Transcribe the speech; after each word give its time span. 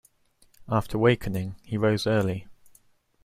After 0.67 0.97
wakening, 0.97 1.57
he 1.61 1.77
rose 1.77 2.07
early. 2.07 2.47